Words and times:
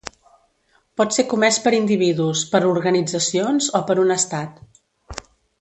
Pot 1.01 1.13
ser 1.17 1.25
comès 1.33 1.59
per 1.67 1.73
individus, 1.81 2.41
per 2.55 2.63
organitzacions 2.71 3.71
o 3.81 3.85
per 3.91 3.99
un 4.09 4.19
Estat. 4.21 4.69